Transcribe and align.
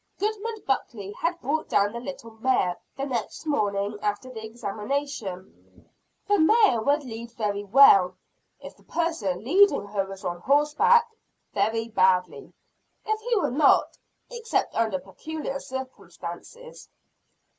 Goodman 0.17 0.63
Buckley 0.65 1.11
had 1.11 1.39
brought 1.41 1.69
down 1.69 1.91
the 1.93 1.99
little 1.99 2.31
mare, 2.31 2.77
the 2.97 3.05
next 3.05 3.45
morning 3.45 3.99
after 4.01 4.31
the 4.33 4.43
examination. 4.43 5.91
The 6.27 6.39
mare 6.39 6.81
would 6.81 7.03
lead 7.03 7.29
very 7.33 7.63
well, 7.63 8.15
if 8.59 8.75
the 8.75 8.81
person 8.83 9.43
leading 9.43 9.85
her 9.85 10.07
was 10.07 10.25
on 10.25 10.39
horseback 10.41 11.07
very 11.53 11.87
badly, 11.87 12.51
if 13.05 13.19
he 13.21 13.35
were 13.35 13.51
not, 13.51 13.95
except 14.31 14.73
under 14.73 14.97
peculiar 14.97 15.59
circumstances. 15.59 16.89